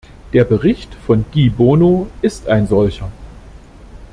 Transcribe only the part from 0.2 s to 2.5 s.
Der Bericht von Guy Bono ist